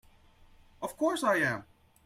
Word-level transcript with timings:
Of 0.81 0.97
course 0.97 1.23
I 1.23 1.35
am! 1.41 1.63